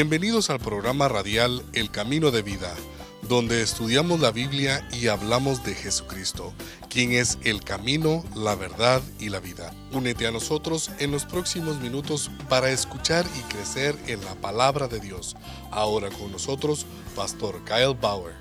[0.00, 2.74] Bienvenidos al programa radial El Camino de Vida,
[3.28, 6.54] donde estudiamos la Biblia y hablamos de Jesucristo,
[6.88, 9.74] quien es el camino, la verdad y la vida.
[9.92, 15.00] Únete a nosotros en los próximos minutos para escuchar y crecer en la palabra de
[15.00, 15.36] Dios.
[15.70, 18.32] Ahora con nosotros, Pastor Kyle Bauer.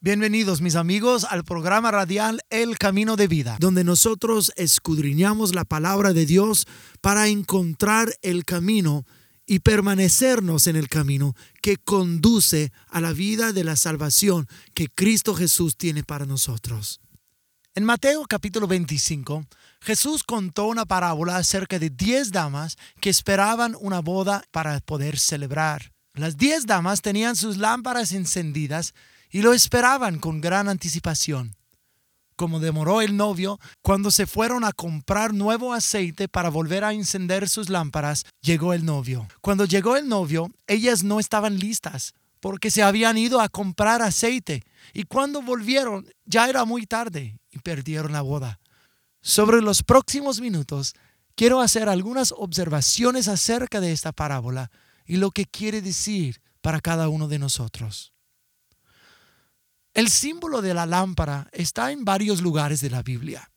[0.00, 6.12] Bienvenidos mis amigos al programa radial El Camino de Vida, donde nosotros escudriñamos la palabra
[6.12, 6.66] de Dios
[7.00, 9.06] para encontrar el camino
[9.50, 15.34] y permanecernos en el camino que conduce a la vida de la salvación que Cristo
[15.34, 17.00] Jesús tiene para nosotros.
[17.74, 19.46] En Mateo capítulo 25,
[19.80, 25.92] Jesús contó una parábola acerca de diez damas que esperaban una boda para poder celebrar.
[26.12, 28.92] Las diez damas tenían sus lámparas encendidas
[29.30, 31.57] y lo esperaban con gran anticipación
[32.38, 37.48] como demoró el novio, cuando se fueron a comprar nuevo aceite para volver a encender
[37.48, 39.26] sus lámparas, llegó el novio.
[39.40, 44.62] Cuando llegó el novio, ellas no estaban listas porque se habían ido a comprar aceite
[44.92, 48.60] y cuando volvieron ya era muy tarde y perdieron la boda.
[49.20, 50.94] Sobre los próximos minutos,
[51.34, 54.70] quiero hacer algunas observaciones acerca de esta parábola
[55.04, 58.12] y lo que quiere decir para cada uno de nosotros.
[59.98, 63.50] El símbolo de la lámpara está en varios lugares de la Biblia.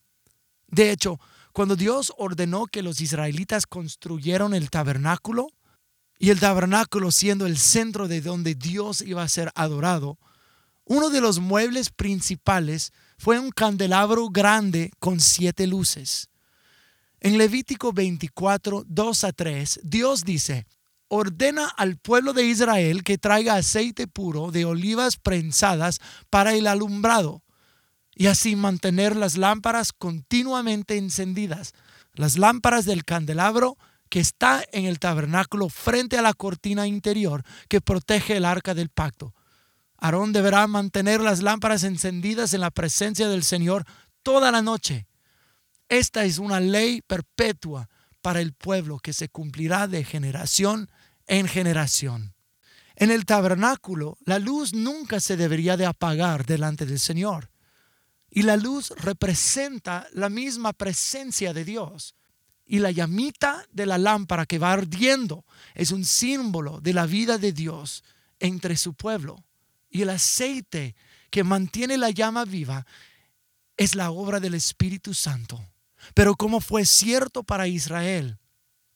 [0.66, 1.20] De hecho,
[1.54, 5.50] cuando Dios ordenó que los israelitas construyeron el tabernáculo,
[6.18, 10.18] y el tabernáculo siendo el centro de donde Dios iba a ser adorado,
[10.86, 16.32] uno de los muebles principales fue un candelabro grande con siete luces.
[17.20, 20.66] En Levítico 24, 2 a 3, Dios dice,
[21.14, 26.00] ordena al pueblo de Israel que traiga aceite puro de olivas prensadas
[26.30, 27.44] para el alumbrado
[28.16, 31.74] y así mantener las lámparas continuamente encendidas.
[32.14, 33.78] Las lámparas del candelabro
[34.08, 38.88] que está en el tabernáculo frente a la cortina interior que protege el arca del
[38.88, 39.36] pacto.
[39.98, 43.84] Aarón deberá mantener las lámparas encendidas en la presencia del Señor
[44.24, 45.08] toda la noche.
[45.90, 47.90] Esta es una ley perpetua
[48.22, 50.90] para el pueblo que se cumplirá de generación
[51.32, 52.34] en generación.
[52.94, 57.50] En el tabernáculo, la luz nunca se debería de apagar delante del Señor.
[58.30, 62.16] Y la luz representa la misma presencia de Dios.
[62.66, 67.38] Y la llamita de la lámpara que va ardiendo es un símbolo de la vida
[67.38, 68.04] de Dios
[68.38, 69.42] entre su pueblo.
[69.90, 70.98] Y el aceite
[71.30, 72.86] que mantiene la llama viva
[73.78, 75.66] es la obra del Espíritu Santo.
[76.14, 78.41] Pero como fue cierto para Israel,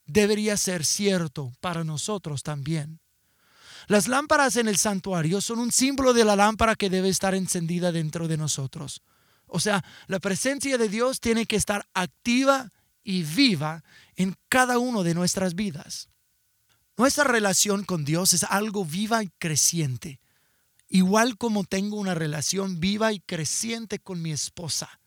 [0.05, 2.99] debería ser cierto para nosotros también.
[3.87, 7.91] Las lámparas en el santuario son un símbolo de la lámpara que debe estar encendida
[7.91, 9.01] dentro de nosotros.
[9.47, 12.71] O sea, la presencia de Dios tiene que estar activa
[13.03, 13.83] y viva
[14.15, 16.09] en cada uno de nuestras vidas.
[16.97, 20.19] Nuestra relación con Dios es algo viva y creciente,
[20.87, 24.99] igual como tengo una relación viva y creciente con mi esposa.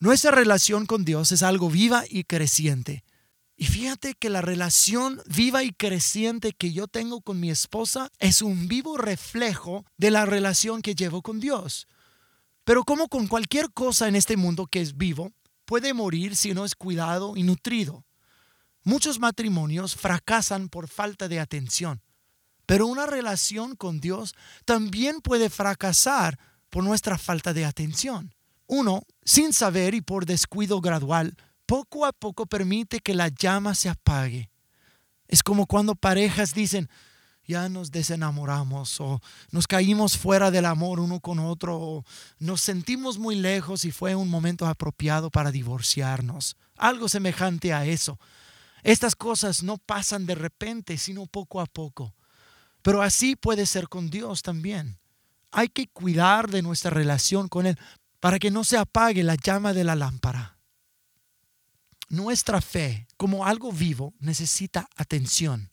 [0.00, 3.03] Nuestra relación con Dios es algo viva y creciente.
[3.56, 8.42] Y fíjate que la relación viva y creciente que yo tengo con mi esposa es
[8.42, 11.86] un vivo reflejo de la relación que llevo con Dios.
[12.64, 15.30] Pero como con cualquier cosa en este mundo que es vivo,
[15.66, 18.04] puede morir si no es cuidado y nutrido.
[18.82, 22.02] Muchos matrimonios fracasan por falta de atención,
[22.66, 26.38] pero una relación con Dios también puede fracasar
[26.70, 28.34] por nuestra falta de atención.
[28.66, 31.36] Uno, sin saber y por descuido gradual,
[31.74, 34.48] poco a poco permite que la llama se apague.
[35.26, 36.88] Es como cuando parejas dicen,
[37.48, 39.20] ya nos desenamoramos o
[39.50, 42.04] nos caímos fuera del amor uno con otro o
[42.38, 46.56] nos sentimos muy lejos y fue un momento apropiado para divorciarnos.
[46.76, 48.20] Algo semejante a eso.
[48.84, 52.14] Estas cosas no pasan de repente, sino poco a poco.
[52.82, 55.00] Pero así puede ser con Dios también.
[55.50, 57.76] Hay que cuidar de nuestra relación con Él
[58.20, 60.53] para que no se apague la llama de la lámpara
[62.14, 65.70] nuestra fe como algo vivo necesita atención.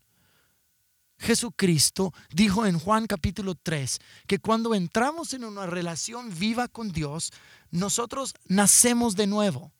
[1.17, 7.31] Jesucristo dijo en Juan capítulo 3 que cuando entramos en una relación viva con Dios,
[7.69, 9.71] nosotros nacemos de nuevo.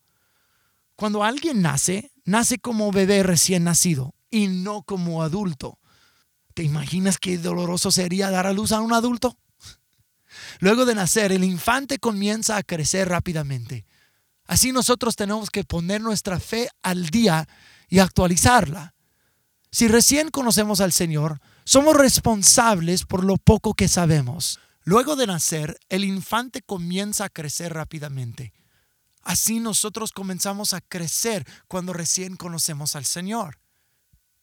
[0.94, 5.80] Cuando alguien nace, nace como bebé recién nacido y no como adulto.
[6.54, 9.36] ¿Te imaginas qué doloroso sería dar a luz a un adulto?
[10.60, 13.84] Luego de nacer, el infante comienza a crecer rápidamente
[14.52, 17.48] Así nosotros tenemos que poner nuestra fe al día
[17.88, 18.94] y actualizarla.
[19.70, 24.60] Si recién conocemos al Señor, somos responsables por lo poco que sabemos.
[24.84, 28.52] Luego de nacer, el infante comienza a crecer rápidamente.
[29.22, 33.58] Así nosotros comenzamos a crecer cuando recién conocemos al Señor.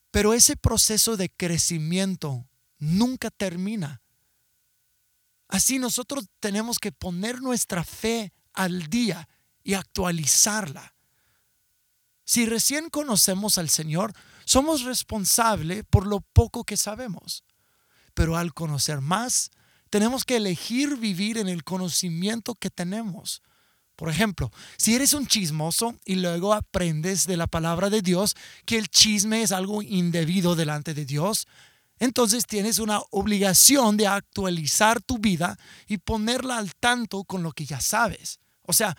[0.09, 2.47] Pero ese proceso de crecimiento
[2.79, 4.01] nunca termina.
[5.47, 9.29] Así nosotros tenemos que poner nuestra fe al día
[9.69, 10.95] y actualizarla.
[12.25, 14.13] Si recién conocemos al Señor,
[14.43, 17.43] somos responsables por lo poco que sabemos.
[18.15, 19.51] Pero al conocer más,
[19.91, 23.43] tenemos que elegir vivir en el conocimiento que tenemos.
[23.95, 28.35] Por ejemplo, si eres un chismoso y luego aprendes de la palabra de Dios
[28.65, 31.45] que el chisme es algo indebido delante de Dios,
[31.99, 37.67] entonces tienes una obligación de actualizar tu vida y ponerla al tanto con lo que
[37.67, 38.39] ya sabes.
[38.63, 38.97] O sea,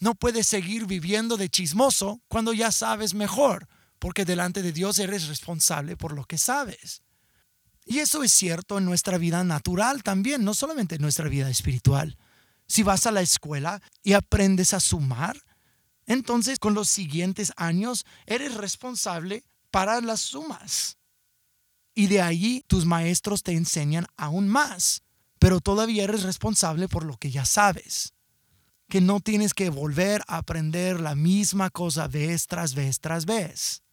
[0.00, 3.68] no puedes seguir viviendo de chismoso cuando ya sabes mejor,
[3.98, 7.02] porque delante de Dios eres responsable por lo que sabes.
[7.84, 12.16] Y eso es cierto en nuestra vida natural también, no solamente en nuestra vida espiritual.
[12.66, 15.36] Si vas a la escuela y aprendes a sumar,
[16.06, 20.96] entonces con los siguientes años eres responsable para las sumas.
[21.94, 25.02] Y de allí tus maestros te enseñan aún más,
[25.38, 28.14] pero todavía eres responsable por lo que ya sabes.
[28.90, 33.84] Que no tienes que volver a aprender la misma cosa vez tras vez tras vez.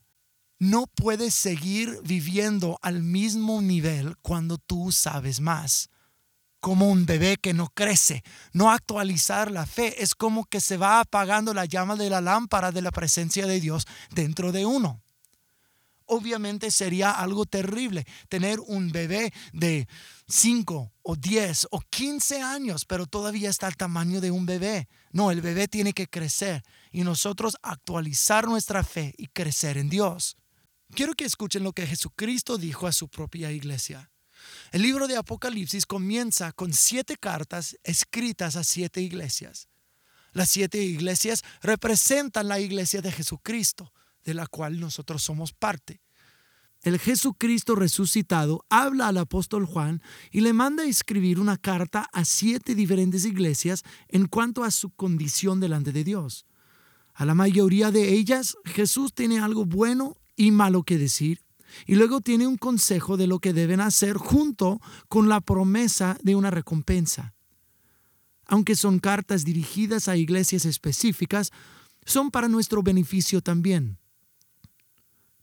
[0.57, 5.91] No puedes seguir viviendo al mismo nivel cuando tú sabes más.
[6.59, 8.23] Como un bebé que no crece,
[8.53, 12.71] no actualizar la fe es como que se va apagando la llama de la lámpara
[12.71, 15.03] de la presencia de Dios dentro de uno.
[16.07, 19.87] Obviamente sería algo terrible tener un bebé de
[20.27, 24.87] 5 o 10 o 15 años, pero todavía está al tamaño de un bebé.
[25.11, 30.37] No, el bebé tiene que crecer y nosotros actualizar nuestra fe y crecer en Dios.
[30.93, 34.09] Quiero que escuchen lo que Jesucristo dijo a su propia iglesia.
[34.71, 39.67] El libro de Apocalipsis comienza con siete cartas escritas a siete iglesias.
[40.33, 43.91] Las siete iglesias representan la iglesia de Jesucristo,
[44.27, 46.01] de la cual nosotros somos parte.
[46.81, 52.25] El Jesucristo resucitado habla al apóstol Juan y le manda a escribir una carta a
[52.25, 56.45] siete diferentes iglesias en cuanto a su condición delante de Dios.
[57.13, 61.41] A la mayoría de ellas Jesús tiene algo bueno y malo que decir,
[61.85, 66.35] y luego tiene un consejo de lo que deben hacer junto con la promesa de
[66.35, 67.33] una recompensa.
[68.45, 71.51] Aunque son cartas dirigidas a iglesias específicas,
[72.05, 73.97] son para nuestro beneficio también.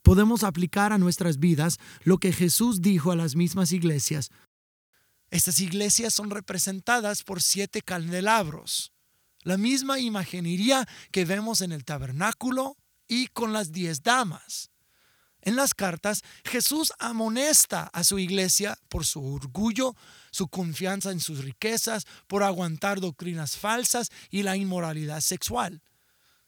[0.04, 4.30] Podemos aplicar a nuestras vidas lo que Jesús dijo a las mismas iglesias.
[5.30, 8.92] Estas iglesias son representadas por siete candelabros,
[9.44, 12.76] la misma imaginería que vemos en el tabernáculo
[13.08, 14.70] y con las diez damas.
[15.40, 19.96] En las cartas, Jesús amonesta a su iglesia por su orgullo,
[20.30, 25.82] su confianza en sus riquezas, por aguantar doctrinas falsas y la inmoralidad sexual.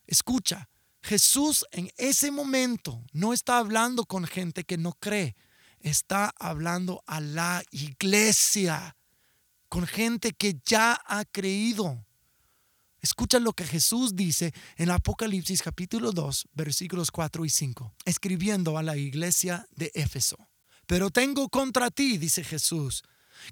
[0.06, 0.68] Escucha,
[1.06, 5.36] Jesús en ese momento no está hablando con gente que no cree,
[5.78, 8.96] está hablando a la iglesia,
[9.68, 12.04] con gente que ya ha creído.
[13.00, 18.82] Escucha lo que Jesús dice en Apocalipsis capítulo 2, versículos 4 y 5, escribiendo a
[18.82, 20.48] la iglesia de Éfeso.
[20.88, 23.04] Pero tengo contra ti, dice Jesús,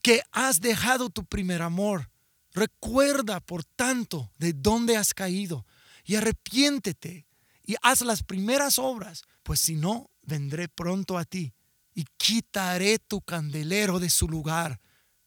[0.02, 2.10] que has dejado tu primer amor.
[2.52, 5.64] Recuerda, por tanto, de dónde has caído
[6.04, 7.26] y arrepiéntete
[7.64, 11.54] y haz las primeras obras, pues si no, vendré pronto a ti
[11.94, 14.80] y quitaré tu candelero de su lugar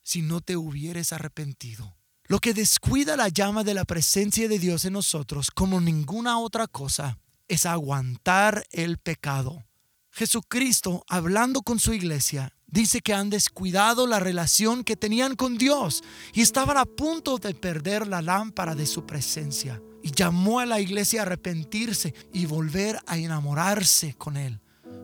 [0.04, 1.98] si no te hubieres arrepentido.
[2.26, 6.68] Lo que descuida la llama de la presencia de Dios en nosotros como ninguna otra
[6.68, 9.66] cosa es aguantar el pecado.
[10.12, 16.04] Jesucristo, hablando con su iglesia, dice que han descuidado la relación que tenían con Dios
[16.34, 19.82] y estaban a punto de perder la lámpara de su presencia.
[20.04, 24.62] Y llamó a la iglesia a arrepentirse y volver a enamorarse con Él,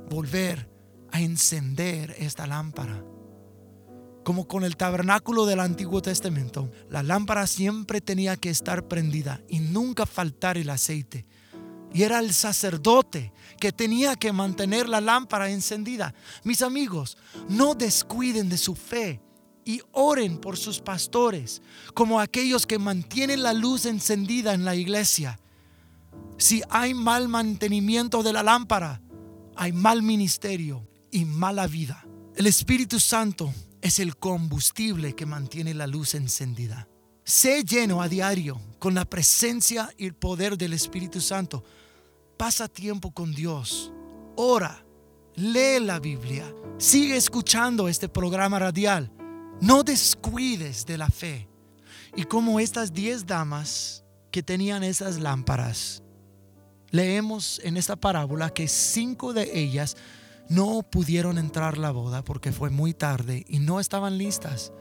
[0.09, 0.69] volver
[1.11, 3.03] a encender esta lámpara.
[4.23, 9.59] Como con el tabernáculo del Antiguo Testamento, la lámpara siempre tenía que estar prendida y
[9.59, 11.25] nunca faltar el aceite.
[11.93, 16.13] Y era el sacerdote que tenía que mantener la lámpara encendida.
[16.43, 19.21] Mis amigos, no descuiden de su fe
[19.65, 21.61] y oren por sus pastores,
[21.93, 25.39] como aquellos que mantienen la luz encendida en la iglesia.
[26.37, 29.01] Si hay mal mantenimiento de la lámpara,
[29.55, 32.05] hay mal ministerio y mala vida.
[32.35, 36.87] El Espíritu Santo es el combustible que mantiene la luz encendida.
[37.23, 41.63] Sé lleno a diario con la presencia y el poder del Espíritu Santo.
[42.43, 43.93] Pasa tiempo con Dios.
[44.35, 44.85] Ora.
[45.35, 46.53] Lee la Biblia.
[46.77, 49.09] Sigue escuchando este programa radial.
[49.61, 51.47] No descuides de la fe.
[52.17, 56.03] Y como estas diez damas que tenían esas lámparas,
[56.89, 59.95] leemos en esta parábola que cinco de ellas
[60.49, 64.73] no pudieron entrar la boda porque fue muy tarde y no estaban listas.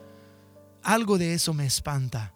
[0.82, 2.32] Algo de eso me espanta,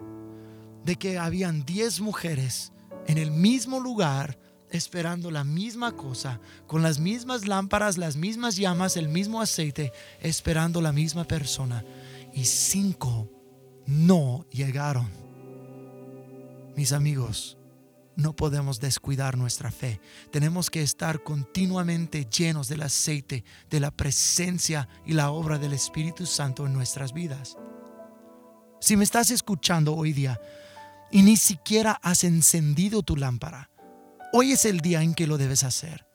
[0.84, 2.72] de que habían 10 mujeres
[3.08, 4.38] en el mismo lugar
[4.70, 10.80] esperando la misma cosa, con las mismas lámparas, las mismas llamas, el mismo aceite, esperando
[10.80, 11.84] la misma persona.
[12.32, 13.30] Y cinco
[13.86, 15.08] no llegaron.
[16.76, 17.56] Mis amigos,
[18.16, 20.00] no podemos descuidar nuestra fe.
[20.30, 26.26] Tenemos que estar continuamente llenos del aceite, de la presencia y la obra del Espíritu
[26.26, 27.56] Santo en nuestras vidas.
[28.80, 30.40] Si me estás escuchando hoy día
[31.10, 33.70] y ni siquiera has encendido tu lámpara,
[34.36, 36.06] hoy es el día en que lo debes hacer.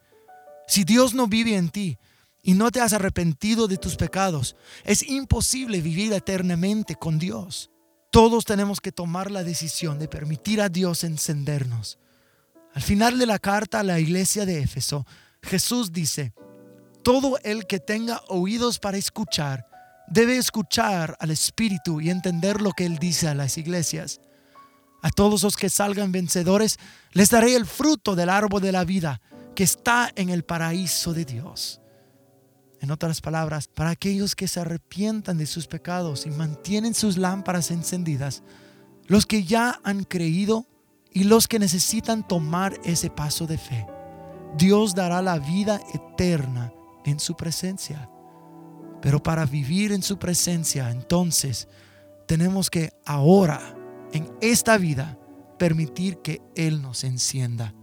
[0.68, 1.98] Si Dios no vive en ti
[2.44, 7.72] y no te has arrepentido de tus pecados, es imposible vivir eternamente con Dios.
[8.12, 11.98] Todos tenemos que tomar la decisión de permitir a Dios encendernos.
[12.76, 15.06] Al final de la carta a la iglesia de Éfeso,
[15.42, 16.34] Jesús dice,
[17.04, 19.66] todo el que tenga oídos para escuchar,
[20.08, 24.22] debe escuchar al Espíritu y entender lo que Él dice a las iglesias.
[25.02, 26.78] A todos los que salgan vencedores,
[27.12, 29.22] les daré el fruto del árbol de la vida
[29.56, 31.82] que está en el paraíso de Dios.
[32.80, 37.70] En otras palabras, para aquellos que se arrepientan de sus pecados y mantienen sus lámparas
[37.70, 38.42] encendidas,
[39.06, 40.68] los que ya han creído
[41.12, 43.86] y los que necesitan tomar ese paso de fe,
[44.58, 46.74] Dios dará la vida eterna
[47.06, 48.10] en su presencia.
[49.02, 51.68] Pero para vivir en su presencia, entonces,
[52.28, 53.76] tenemos que ahora,
[54.14, 55.18] en esta vida,
[55.58, 57.74] permitir que Él nos encienda.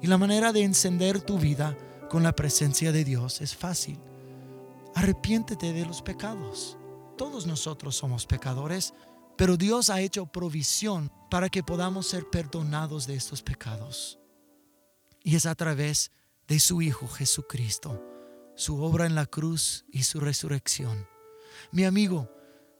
[0.00, 1.76] Y la manera de encender tu vida
[2.10, 3.98] con la presencia de Dios es fácil.
[4.94, 6.76] Arrepiéntete de los pecados.
[7.16, 8.92] Todos nosotros somos pecadores,
[9.36, 14.18] pero Dios ha hecho provisión para que podamos ser perdonados de estos pecados.
[15.22, 16.10] Y es a través
[16.48, 18.04] de su Hijo Jesucristo,
[18.56, 21.06] su obra en la cruz y su resurrección.
[21.70, 22.28] Mi amigo,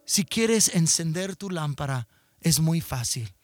[0.04, 2.08] si quieres encender tu lámpara,
[2.40, 3.34] es muy fácil.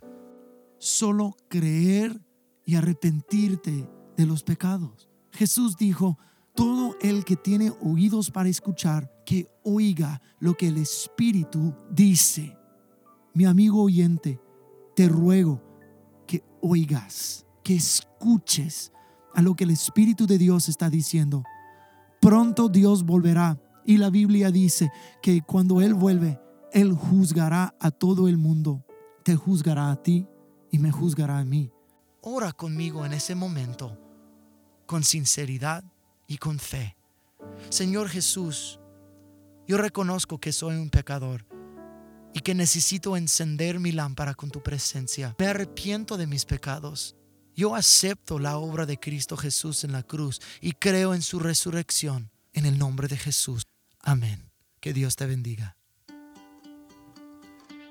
[0.79, 2.21] Solo creer
[2.65, 5.09] y arrepentirte de los pecados.
[5.33, 6.19] Jesús dijo,
[6.55, 12.57] todo el que tiene oídos para escuchar, que oiga lo que el Espíritu dice.
[13.33, 14.41] Mi amigo oyente,
[14.97, 15.63] te ruego
[16.27, 18.93] que oigas, que escuches
[19.35, 21.45] a lo que el Espíritu de Dios está diciendo.
[22.21, 24.91] Pronto Dios volverá y la Biblia dice
[25.23, 26.41] que cuando Él vuelve,
[26.79, 28.87] Él juzgará a todo el mundo.
[29.25, 30.29] Te juzgará a ti
[30.71, 31.73] y me juzgará a mí.
[32.21, 33.99] Ora conmigo en ese momento
[34.87, 35.83] con sinceridad
[36.29, 36.97] y con fe.
[37.69, 38.79] Señor Jesús,
[39.67, 41.49] yo reconozco que soy un pecador
[42.33, 45.35] y que necesito encender mi lámpara con tu presencia.
[45.37, 47.17] Me arrepiento de mis pecados.
[47.57, 52.31] Yo acepto la obra de Cristo Jesús en la cruz y creo en su resurrección.
[52.53, 53.65] En el nombre de Jesús.
[54.01, 54.53] Amén.
[54.81, 55.78] Que Dios te bendiga.